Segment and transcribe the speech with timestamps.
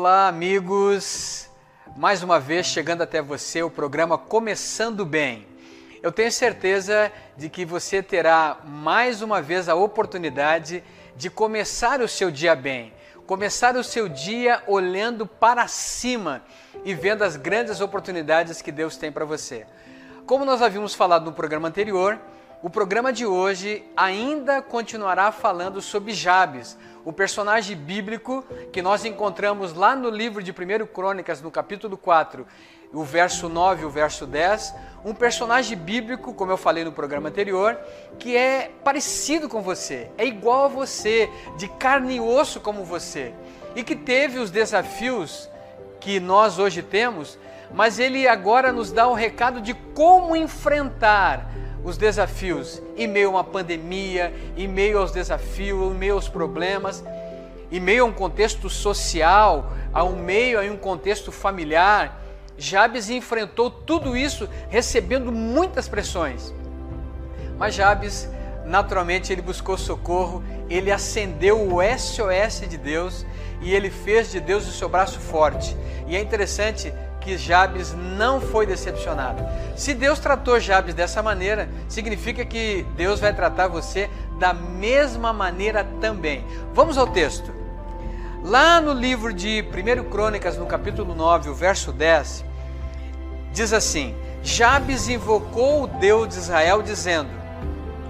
[0.00, 1.50] Olá, amigos!
[1.94, 5.46] Mais uma vez chegando até você o programa Começando Bem.
[6.02, 10.82] Eu tenho certeza de que você terá mais uma vez a oportunidade
[11.14, 12.94] de começar o seu dia bem,
[13.26, 16.42] começar o seu dia olhando para cima
[16.82, 19.66] e vendo as grandes oportunidades que Deus tem para você.
[20.24, 22.18] Como nós havíamos falado no programa anterior,
[22.62, 29.72] o programa de hoje ainda continuará falando sobre Jabes, o personagem bíblico que nós encontramos
[29.72, 32.46] lá no livro de 1 Crônicas, no capítulo 4,
[32.92, 34.74] o verso 9 e o verso 10,
[35.06, 37.78] um personagem bíblico, como eu falei no programa anterior,
[38.18, 43.32] que é parecido com você, é igual a você, de carne e osso como você,
[43.74, 45.48] e que teve os desafios
[45.98, 47.38] que nós hoje temos,
[47.72, 51.48] mas ele agora nos dá o recado de como enfrentar
[51.84, 57.02] os desafios em meio a uma pandemia, em meio aos desafios, em meio aos problemas,
[57.70, 62.20] em meio a um contexto social, a um meio a um contexto familiar.
[62.58, 66.52] Jabes enfrentou tudo isso recebendo muitas pressões.
[67.58, 68.28] Mas Jabes,
[68.64, 73.24] naturalmente, ele buscou socorro, ele acendeu o SOS de Deus
[73.60, 75.76] e ele fez de Deus o seu braço forte.
[76.06, 79.42] E é interessante que Jabes não foi decepcionado.
[79.76, 85.84] Se Deus tratou Jabes dessa maneira, significa que Deus vai tratar você da mesma maneira
[86.00, 86.44] também.
[86.72, 87.52] Vamos ao texto.
[88.42, 92.44] Lá no livro de 1 Crônicas, no capítulo 9, o verso 10,
[93.52, 97.28] diz assim: Jabes invocou o Deus de Israel, dizendo: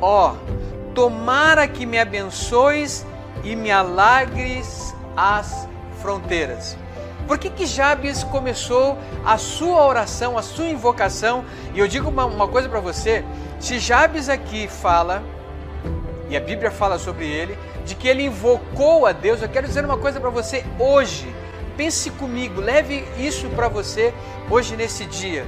[0.00, 3.04] Ó, oh, tomara que me abençoes
[3.42, 5.68] e me alagres as
[6.00, 6.76] fronteiras.
[7.30, 11.44] Por que, que Jabes começou a sua oração, a sua invocação?
[11.72, 13.24] E eu digo uma, uma coisa para você:
[13.60, 15.22] se Jabes aqui fala,
[16.28, 17.56] e a Bíblia fala sobre ele,
[17.86, 21.32] de que ele invocou a Deus, eu quero dizer uma coisa para você hoje.
[21.76, 24.12] Pense comigo, leve isso para você
[24.50, 25.46] hoje nesse dia.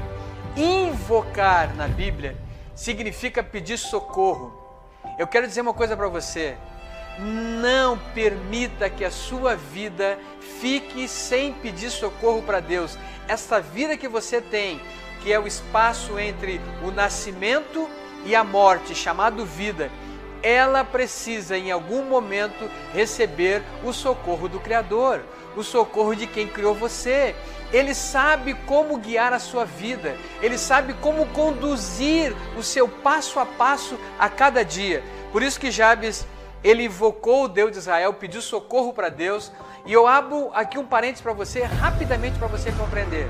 [0.57, 2.37] Invocar na Bíblia
[2.77, 4.57] significa pedir socorro.
[5.19, 6.57] Eu quero dizer uma coisa para você.
[7.19, 10.19] Não permita que a sua vida
[10.61, 12.99] fique sem pedir socorro para Deus.
[13.29, 14.81] Essa vida que você tem,
[15.23, 17.89] que é o espaço entre o nascimento
[18.25, 19.91] e a morte, chamado vida,
[20.43, 25.23] ela precisa em algum momento receber o socorro do Criador,
[25.57, 27.35] o socorro de quem criou você.
[27.73, 33.47] Ele sabe como guiar a sua vida, ele sabe como conduzir o seu passo a
[33.47, 35.03] passo a cada dia.
[35.31, 36.27] Por isso que Jabes
[36.63, 39.51] ele invocou o Deus de Israel, pediu socorro para Deus.
[39.85, 43.29] E eu abro aqui um parênteses para você, rapidamente para você compreender.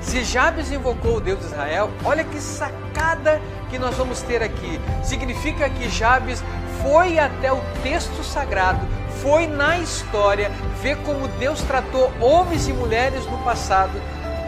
[0.00, 4.80] Se Jabes invocou o Deus de Israel, olha que sacada que nós vamos ter aqui.
[5.04, 6.42] Significa que Jabes
[6.82, 8.80] foi até o texto sagrado,
[9.22, 10.50] foi na história,
[10.80, 13.92] ver como Deus tratou homens e mulheres no passado,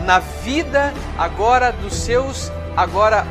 [0.06, 3.26] na vida agora dos seus agora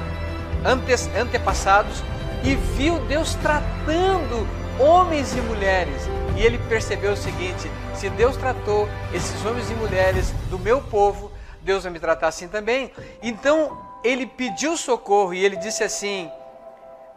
[1.19, 2.03] antepassados
[2.43, 4.47] e viu Deus tratando
[4.79, 6.03] homens e mulheres.
[6.37, 11.31] E ele percebeu o seguinte: se Deus tratou esses homens e mulheres do meu povo,
[11.61, 12.91] Deus vai me tratar assim também.
[13.21, 16.31] Então ele pediu socorro e ele disse assim: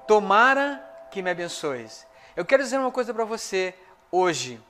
[0.07, 2.07] Tomara que me abençoes.
[2.37, 3.75] Eu quero dizer uma coisa para você
[4.11, 4.61] hoje.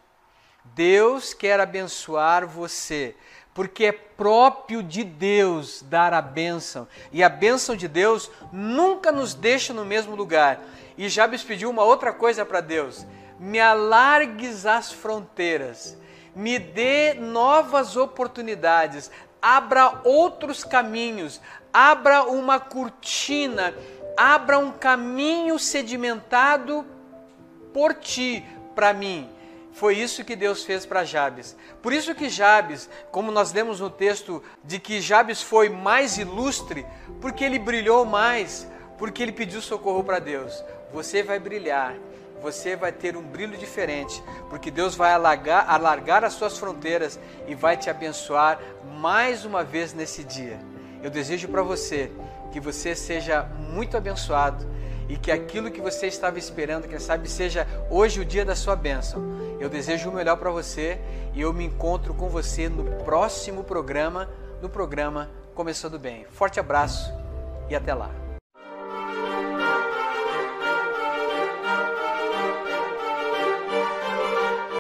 [0.75, 3.15] Deus quer abençoar você
[3.55, 6.89] porque é próprio de Deus dar a bênção.
[7.13, 10.61] E a bênção de Deus nunca nos deixa no mesmo lugar.
[10.99, 13.07] E Jabes pediu uma outra coisa para Deus:
[13.39, 15.97] me alargues as fronteiras,
[16.35, 19.11] me dê novas oportunidades,
[19.41, 21.41] abra outros caminhos,
[21.73, 23.73] abra uma cortina,
[24.17, 26.85] abra um caminho sedimentado
[27.73, 28.45] por ti
[28.75, 29.34] para mim.
[29.75, 31.57] Foi isso que Deus fez para Jabes.
[31.83, 36.87] Por isso que Jabes, como nós lemos no texto de que Jabes foi mais ilustre,
[37.21, 40.63] porque ele brilhou mais, porque ele pediu socorro para Deus.
[40.93, 41.97] Você vai brilhar,
[42.41, 47.19] você vai ter um brilho diferente, porque Deus vai alargar, alargar as suas fronteiras
[47.49, 48.61] e vai te abençoar
[49.01, 50.61] mais uma vez nesse dia.
[51.03, 52.13] Eu desejo para você
[52.53, 54.73] que você seja muito abençoado
[55.09, 58.75] e que aquilo que você estava esperando, quem sabe seja hoje o dia da sua
[58.77, 59.23] bênção.
[59.61, 60.99] Eu desejo o melhor para você
[61.35, 64.29] e eu me encontro com você no próximo programa,
[64.61, 66.27] no programa Começando Bem.
[66.31, 67.13] Forte abraço
[67.69, 68.24] e até lá.